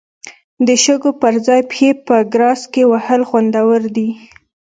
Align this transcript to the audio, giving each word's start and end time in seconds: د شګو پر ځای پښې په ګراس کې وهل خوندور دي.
د 0.67 0.69
شګو 0.83 1.11
پر 1.21 1.33
ځای 1.47 1.61
پښې 1.69 1.89
په 2.07 2.15
ګراس 2.33 2.61
کې 2.73 2.83
وهل 2.91 3.21
خوندور 3.29 3.81
دي. 3.95 4.09